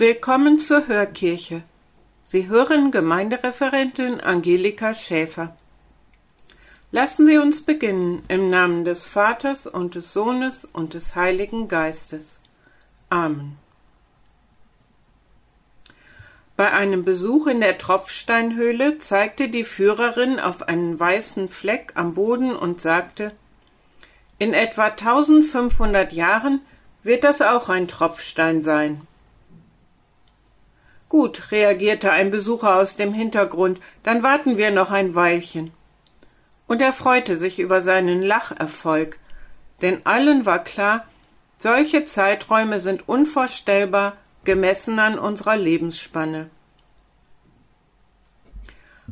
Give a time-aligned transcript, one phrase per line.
[0.00, 1.62] Willkommen zur Hörkirche.
[2.24, 5.54] Sie hören Gemeindereferentin Angelika Schäfer.
[6.90, 12.38] Lassen Sie uns beginnen im Namen des Vaters und des Sohnes und des Heiligen Geistes.
[13.10, 13.58] Amen.
[16.56, 22.56] Bei einem Besuch in der Tropfsteinhöhle zeigte die Führerin auf einen weißen Fleck am Boden
[22.56, 23.32] und sagte
[24.38, 26.62] In etwa 1500 Jahren
[27.02, 29.06] wird das auch ein Tropfstein sein.
[31.10, 35.72] Gut, reagierte ein Besucher aus dem Hintergrund, dann warten wir noch ein Weilchen.
[36.68, 39.18] Und er freute sich über seinen Lacherfolg,
[39.82, 41.04] denn allen war klar,
[41.58, 46.48] solche Zeiträume sind unvorstellbar gemessen an unserer Lebensspanne.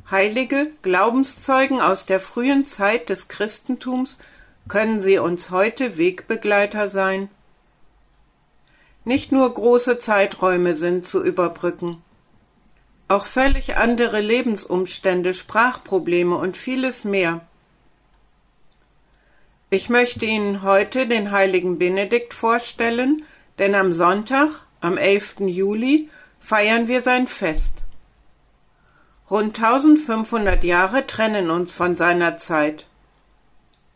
[0.08, 4.18] Heilige Glaubenszeugen aus der frühen Zeit des Christentums
[4.68, 7.28] können sie uns heute Wegbegleiter sein?
[9.09, 12.03] Nicht nur große Zeiträume sind zu überbrücken.
[13.09, 17.41] Auch völlig andere Lebensumstände, Sprachprobleme und vieles mehr.
[19.70, 23.24] Ich möchte Ihnen heute den heiligen Benedikt vorstellen,
[23.58, 24.51] denn am Sonntag,
[24.83, 25.36] am 11.
[25.47, 27.85] Juli feiern wir sein Fest.
[29.30, 32.85] Rund 1500 Jahre trennen uns von seiner Zeit.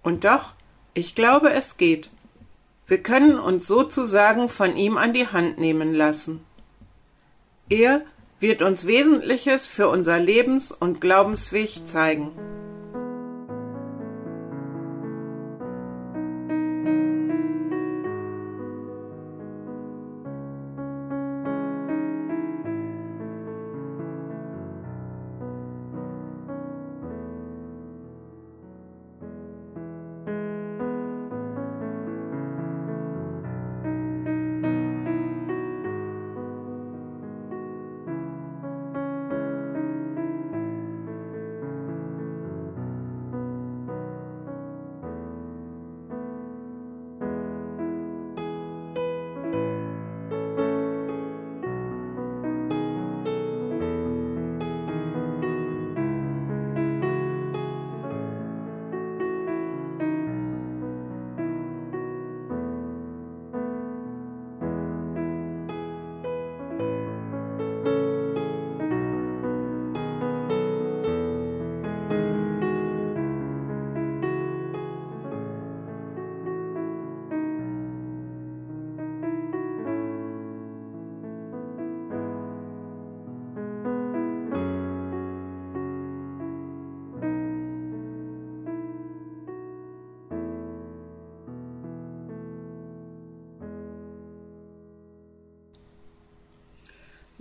[0.02, 0.54] Und doch,
[0.94, 2.08] ich glaube, es geht.
[2.86, 6.44] Wir können uns sozusagen von ihm an die Hand nehmen lassen.
[7.68, 8.02] Er
[8.40, 12.32] wird uns Wesentliches für unser Lebens- und Glaubensweg zeigen.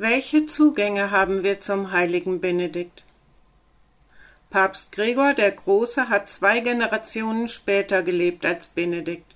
[0.03, 3.03] Welche Zugänge haben wir zum heiligen Benedikt?
[4.49, 9.35] Papst Gregor der Große hat zwei Generationen später gelebt als Benedikt.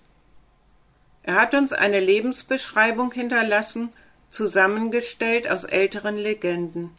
[1.22, 3.92] Er hat uns eine Lebensbeschreibung hinterlassen,
[4.32, 6.90] zusammengestellt aus älteren Legenden.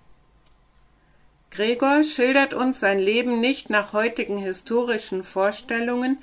[1.50, 6.22] Gregor schildert uns sein Leben nicht nach heutigen historischen Vorstellungen,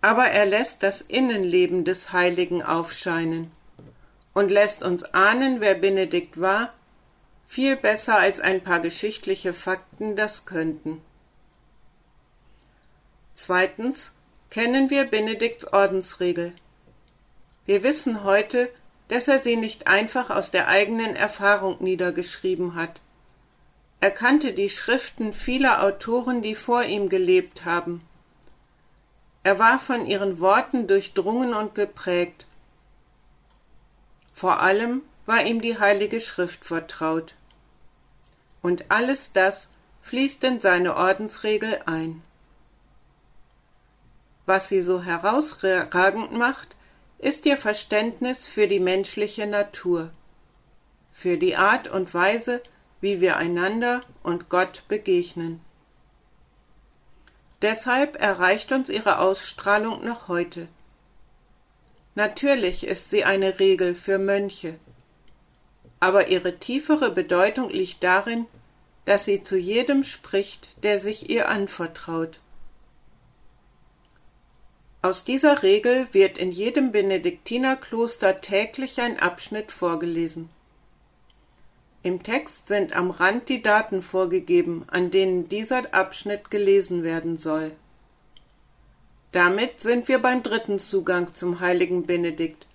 [0.00, 3.52] aber er lässt das Innenleben des Heiligen aufscheinen
[4.34, 6.72] und lässt uns ahnen, wer Benedikt war,
[7.46, 11.02] viel besser als ein paar geschichtliche Fakten das könnten.
[13.34, 14.14] Zweitens
[14.50, 16.52] kennen wir Benedikts Ordensregel.
[17.66, 18.70] Wir wissen heute,
[19.08, 23.00] dass er sie nicht einfach aus der eigenen Erfahrung niedergeschrieben hat.
[24.00, 28.00] Er kannte die Schriften vieler Autoren, die vor ihm gelebt haben.
[29.44, 32.46] Er war von ihren Worten durchdrungen und geprägt,
[34.32, 37.34] vor allem war ihm die Heilige Schrift vertraut.
[38.60, 39.68] Und alles das
[40.02, 42.22] fließt in seine Ordensregel ein.
[44.46, 46.74] Was sie so herausragend macht,
[47.18, 50.10] ist ihr Verständnis für die menschliche Natur,
[51.12, 52.60] für die Art und Weise,
[53.00, 55.60] wie wir einander und Gott begegnen.
[57.62, 60.66] Deshalb erreicht uns ihre Ausstrahlung noch heute.
[62.14, 64.74] Natürlich ist sie eine Regel für Mönche,
[66.00, 68.46] aber ihre tiefere Bedeutung liegt darin,
[69.04, 72.38] dass sie zu jedem spricht, der sich ihr anvertraut.
[75.00, 80.48] Aus dieser Regel wird in jedem Benediktinerkloster täglich ein Abschnitt vorgelesen.
[82.04, 87.72] Im Text sind am Rand die Daten vorgegeben, an denen dieser Abschnitt gelesen werden soll.
[89.32, 92.66] Damit sind wir beim dritten Zugang zum heiligen Benedikt,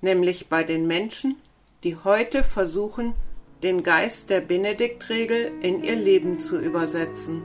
[0.00, 1.36] nämlich bei den Menschen,
[1.84, 3.14] die heute versuchen,
[3.62, 7.42] den Geist der Benediktregel in ihr Leben zu übersetzen.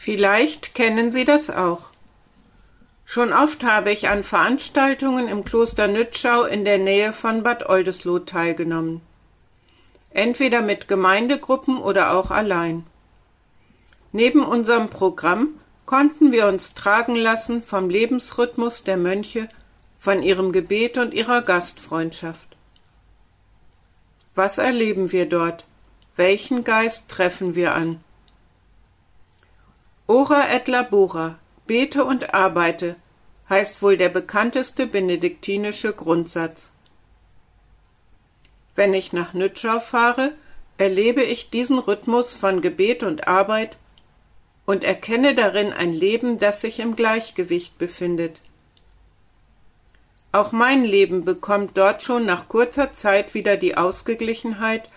[0.00, 1.80] Vielleicht kennen Sie das auch.
[3.04, 8.24] Schon oft habe ich an Veranstaltungen im Kloster Nützschau in der Nähe von Bad Oldesloe
[8.24, 9.00] teilgenommen.
[10.10, 12.86] Entweder mit Gemeindegruppen oder auch allein.
[14.12, 15.48] Neben unserem Programm
[15.84, 19.48] konnten wir uns tragen lassen vom Lebensrhythmus der Mönche,
[19.98, 22.56] von ihrem Gebet und ihrer Gastfreundschaft.
[24.36, 25.64] Was erleben wir dort?
[26.14, 28.00] Welchen Geist treffen wir an?
[30.10, 32.96] Ora et labora, bete und arbeite,
[33.50, 36.72] heißt wohl der bekannteste benediktinische Grundsatz.
[38.74, 40.32] Wenn ich nach Nützschau fahre,
[40.78, 43.76] erlebe ich diesen Rhythmus von Gebet und Arbeit
[44.64, 48.40] und erkenne darin ein Leben, das sich im Gleichgewicht befindet.
[50.32, 54.88] Auch mein Leben bekommt dort schon nach kurzer Zeit wieder die Ausgeglichenheit,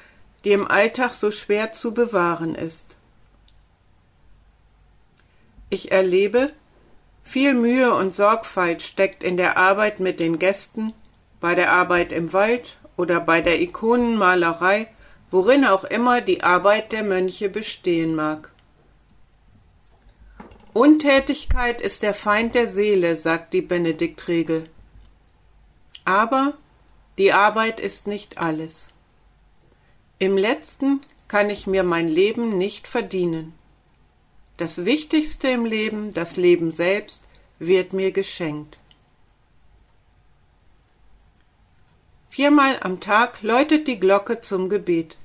[0.45, 2.95] die im Alltag so schwer zu bewahren ist.
[5.73, 6.51] Ich erlebe,
[7.23, 10.91] viel Mühe und Sorgfalt steckt in der Arbeit mit den Gästen,
[11.39, 14.87] bei der Arbeit im Wald oder bei der Ikonenmalerei,
[15.31, 18.51] worin auch immer die Arbeit der Mönche bestehen mag.
[20.73, 24.65] Untätigkeit ist der Feind der Seele, sagt die Benediktregel.
[26.03, 26.53] Aber
[27.17, 28.89] die Arbeit ist nicht alles.
[30.19, 30.99] Im letzten
[31.29, 33.53] kann ich mir mein Leben nicht verdienen.
[34.61, 37.23] Das Wichtigste im Leben, das Leben selbst,
[37.57, 38.77] wird mir geschenkt.
[42.29, 45.17] Viermal am Tag läutet die Glocke zum Gebet.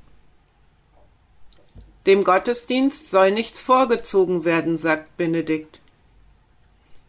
[2.06, 5.80] Dem Gottesdienst soll nichts vorgezogen werden, sagt Benedikt.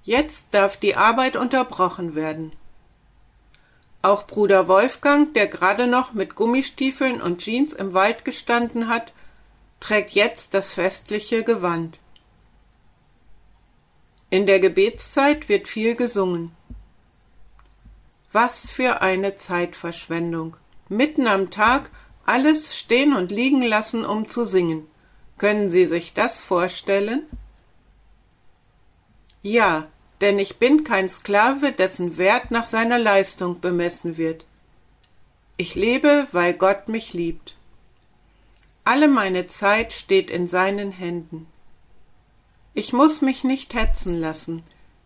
[0.04, 2.52] Jetzt darf die Arbeit unterbrochen werden.
[4.02, 9.14] Auch Bruder Wolfgang, der gerade noch mit Gummistiefeln und Jeans im Wald gestanden hat,
[9.80, 12.00] trägt jetzt das festliche Gewand.
[14.30, 16.52] In der Gebetszeit wird viel gesungen.
[18.34, 20.58] Was für eine Zeitverschwendung.
[20.90, 21.90] Mitten am Tag
[22.26, 24.86] alles stehen und liegen lassen, um zu singen.
[25.38, 27.24] Können Sie sich das vorstellen?
[29.42, 29.88] Ja,
[30.20, 34.46] denn ich bin kein Sklave, dessen Wert nach seiner Leistung bemessen wird.
[35.56, 37.56] Ich lebe, weil Gott mich liebt.
[38.84, 41.48] Alle meine Zeit steht in seinen Händen.
[42.78, 44.62] Ich muss mich nicht hetzen lassen,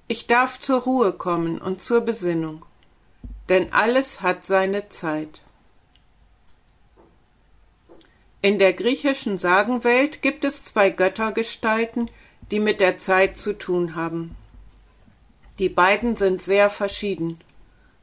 [0.09, 2.65] ich darf zur Ruhe kommen und zur Besinnung,
[3.47, 5.39] denn alles hat seine Zeit.
[8.41, 12.11] In der griechischen Sagenwelt gibt es zwei Göttergestalten,
[12.51, 14.35] die mit der Zeit zu tun haben.
[15.57, 17.39] Die beiden sind sehr verschieden.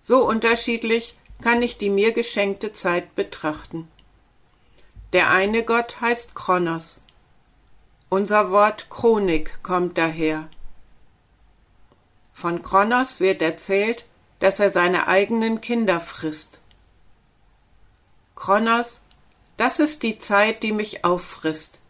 [0.02, 3.87] So unterschiedlich kann ich die mir geschenkte Zeit betrachten.
[5.12, 7.02] Der eine Gott heißt Kronos,
[8.10, 10.48] unser Wort Chronik kommt daher.
[12.32, 14.06] Von Kronos wird erzählt,
[14.40, 16.60] dass er seine eigenen Kinder frisst.
[18.34, 19.02] Kronos,
[19.56, 21.80] das ist die Zeit, die mich auffrisst,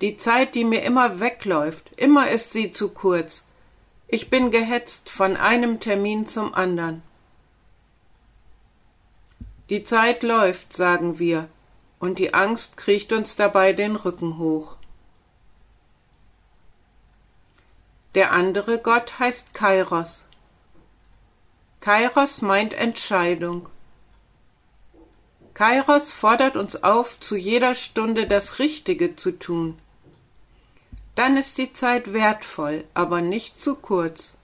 [0.00, 3.44] die Zeit, die mir immer wegläuft, immer ist sie zu kurz.
[4.08, 7.02] Ich bin gehetzt von einem Termin zum andern.
[9.68, 11.48] Die Zeit läuft, sagen wir,
[11.98, 14.75] und die Angst kriecht uns dabei den Rücken hoch.
[18.16, 20.24] Der andere Gott heißt Kairos.
[21.80, 23.68] Kairos meint Entscheidung.
[25.52, 29.78] Kairos fordert uns auf, zu jeder Stunde das Richtige zu tun.
[31.14, 34.38] Dann ist die Zeit wertvoll, aber nicht zu kurz.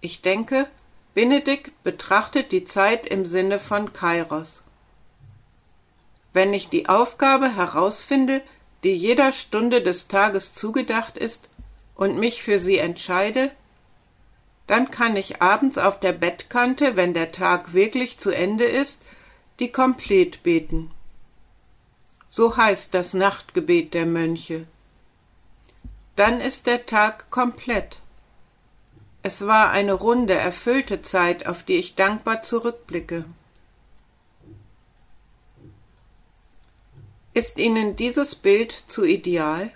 [0.00, 0.70] Ich denke,
[1.12, 4.62] Benedikt betrachtet die Zeit im Sinne von Kairos.
[6.32, 8.40] Wenn ich die Aufgabe herausfinde,
[8.84, 11.50] die jeder Stunde des Tages zugedacht ist,
[12.00, 13.50] und mich für sie entscheide,
[14.66, 19.02] dann kann ich abends auf der Bettkante, wenn der Tag wirklich zu Ende ist,
[19.58, 20.90] die Komplet beten.
[22.30, 24.66] So heißt das Nachtgebet der Mönche.
[26.16, 27.98] Dann ist der Tag komplett.
[29.22, 33.26] Es war eine runde, erfüllte Zeit, auf die ich dankbar zurückblicke.
[37.34, 39.70] Ist Ihnen dieses Bild zu ideal?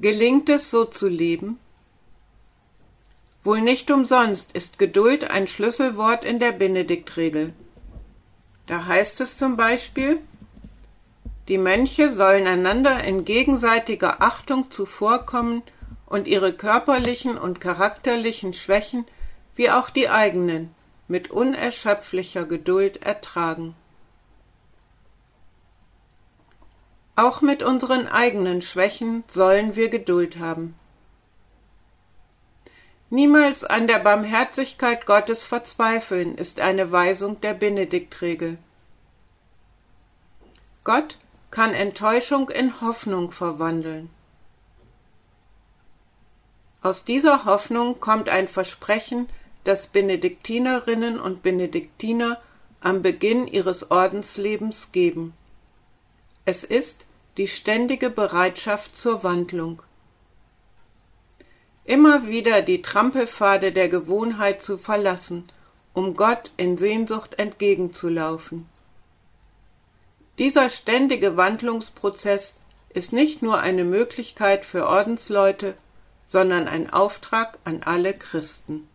[0.00, 1.58] Gelingt es so zu leben?
[3.44, 7.52] Wohl nicht umsonst ist Geduld ein Schlüsselwort in der Benediktregel.
[8.66, 10.18] Da heißt es zum Beispiel,
[11.48, 15.62] die Mönche sollen einander in gegenseitiger Achtung zuvorkommen
[16.06, 19.04] und ihre körperlichen und charakterlichen Schwächen
[19.54, 20.74] wie auch die eigenen
[21.08, 23.74] mit unerschöpflicher Geduld ertragen.
[27.20, 30.74] Auch mit unseren eigenen Schwächen sollen wir Geduld haben.
[33.10, 38.56] Niemals an der Barmherzigkeit Gottes verzweifeln ist eine Weisung der Benediktregel.
[40.82, 41.18] Gott
[41.50, 44.08] kann Enttäuschung in Hoffnung verwandeln.
[46.80, 49.28] Aus dieser Hoffnung kommt ein Versprechen,
[49.64, 52.40] das Benediktinerinnen und Benediktiner
[52.80, 55.34] am Beginn ihres Ordenslebens geben.
[56.46, 57.04] Es ist
[57.36, 59.82] die ständige Bereitschaft zur Wandlung
[61.90, 65.44] immer wieder die Trampelpfade der Gewohnheit zu verlassen,
[65.92, 68.68] um Gott in Sehnsucht entgegenzulaufen.
[70.38, 72.56] Dieser ständige Wandlungsprozess
[72.90, 75.74] ist nicht nur eine Möglichkeit für Ordensleute,
[76.26, 78.88] sondern ein Auftrag an alle Christen.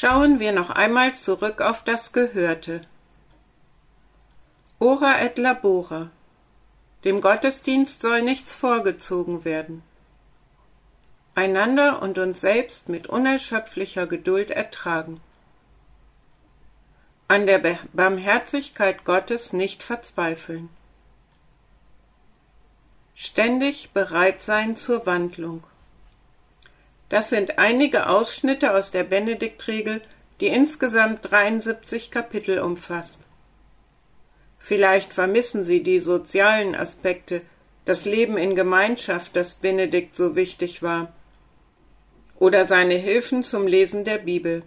[0.00, 2.86] Schauen wir noch einmal zurück auf das Gehörte.
[4.78, 6.10] Ora et labora.
[7.04, 9.82] Dem Gottesdienst soll nichts vorgezogen werden.
[11.34, 15.20] Einander und uns selbst mit unerschöpflicher Geduld ertragen.
[17.28, 17.58] An der
[17.92, 20.70] Barmherzigkeit Gottes nicht verzweifeln.
[23.14, 25.62] Ständig bereit sein zur Wandlung.
[27.10, 30.00] Das sind einige Ausschnitte aus der Benediktregel,
[30.40, 33.26] die insgesamt 73 Kapitel umfasst.
[34.58, 37.42] Vielleicht vermissen Sie die sozialen Aspekte,
[37.84, 41.12] das Leben in Gemeinschaft, das Benedikt so wichtig war,
[42.38, 44.62] oder seine Hilfen zum Lesen der Bibel.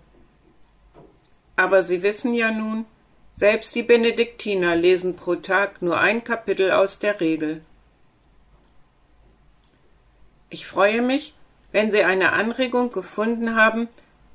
[1.55, 2.85] Aber Sie wissen ja nun,
[3.33, 7.61] selbst die Benediktiner lesen pro Tag nur ein Kapitel aus der Regel.
[10.49, 11.33] Ich freue mich,
[11.73, 13.89] wenn Sie eine Anregung gefunden haben,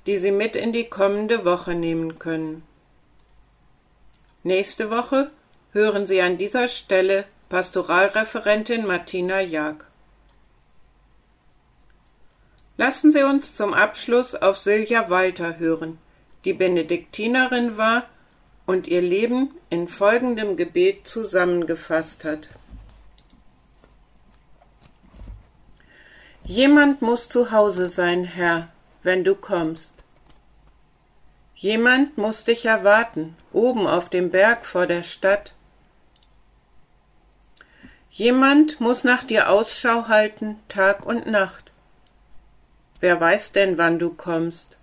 [0.06, 2.64] die Sie mit in die kommende Woche nehmen können.
[4.42, 5.30] Nächste Woche
[5.72, 9.84] hören Sie an dieser Stelle Pastoralreferentin Martina Jag.
[12.76, 15.98] Lassen Sie uns zum Abschluss auf Silja Walter hören,
[16.44, 18.04] die Benediktinerin war
[18.66, 22.48] und ihr Leben in folgendem Gebet zusammengefasst hat.
[26.48, 28.68] Jemand muss zu Hause sein, Herr,
[29.02, 29.92] wenn du kommst.
[31.54, 35.52] Jemand muss dich erwarten, oben auf dem Berg vor der Stadt.
[38.10, 41.70] Jemand muss nach dir Ausschau halten, Tag und Nacht.
[43.00, 44.78] Wer weiß denn, wann du kommst?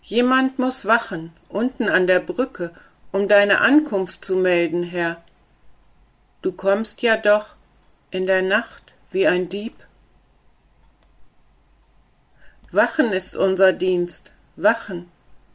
[0.00, 2.72] Jemand muss wachen, unten an der Brücke,
[3.10, 5.24] um deine Ankunft zu melden, Herr.
[6.40, 7.56] Du kommst ja doch
[8.12, 8.81] in der Nacht
[9.12, 9.74] wie ein Dieb.
[12.70, 15.10] Wachen ist unser Dienst, wachen,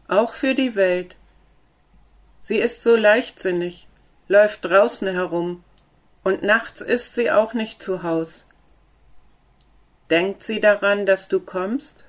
[0.07, 1.15] auch für die Welt.
[2.41, 3.87] Sie ist so leichtsinnig,
[4.27, 5.63] läuft draußen herum,
[6.23, 8.45] und nachts ist sie auch nicht zu Haus.
[10.09, 12.05] Denkt sie daran, dass du kommst?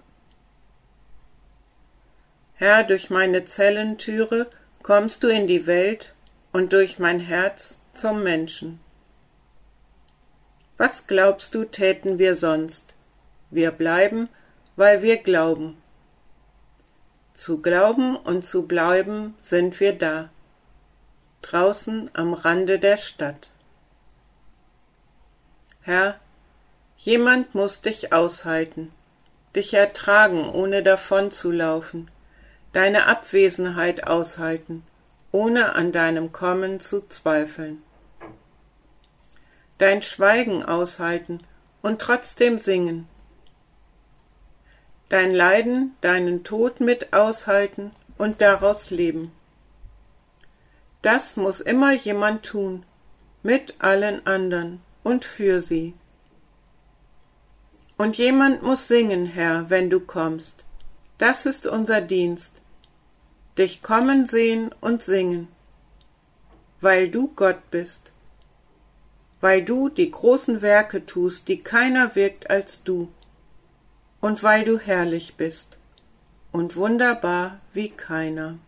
[2.57, 4.49] Herr, durch meine Zellentüre
[4.83, 6.12] kommst du in die Welt
[6.52, 8.81] und durch mein Herz zum Menschen.
[10.78, 12.94] Was glaubst du, täten wir sonst?
[13.50, 14.28] Wir bleiben,
[14.76, 15.76] weil wir glauben.
[17.35, 20.30] Zu glauben und zu bleiben sind wir da,
[21.42, 23.49] draußen am Rande der Stadt.
[25.80, 26.20] Herr,
[26.96, 28.92] jemand muss dich aushalten,
[29.57, 32.09] dich ertragen, ohne davonzulaufen,
[32.72, 34.85] deine Abwesenheit aushalten,
[35.33, 37.83] ohne an deinem Kommen zu zweifeln.
[39.79, 41.41] Dein Schweigen aushalten
[41.83, 43.09] und trotzdem singen.
[45.09, 49.33] Dein Leiden, deinen Tod mit aushalten und daraus leben.
[51.01, 52.85] Das muss immer jemand tun,
[53.43, 55.95] mit allen andern und für sie.
[57.97, 60.67] Und jemand muss singen, Herr, wenn du kommst.
[61.19, 62.61] Das ist unser Dienst,
[63.57, 65.49] dich kommen sehen und singen,
[66.81, 68.12] weil du Gott bist,
[69.40, 73.09] weil du die großen Werke tust, die keiner wirkt als du,
[74.20, 75.79] und weil du herrlich bist
[76.51, 78.59] und wunderbar wie keiner.